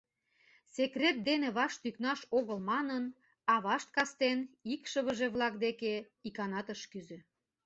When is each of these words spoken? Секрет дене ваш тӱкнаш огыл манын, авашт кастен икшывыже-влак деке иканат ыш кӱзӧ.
Секрет 0.75 1.17
дене 1.27 1.47
ваш 1.57 1.73
тӱкнаш 1.81 2.19
огыл 2.37 2.59
манын, 2.71 3.03
авашт 3.55 3.89
кастен 3.95 4.39
икшывыже-влак 4.73 5.53
деке 5.65 5.93
иканат 6.27 6.67
ыш 6.73 6.81
кӱзӧ. 6.91 7.17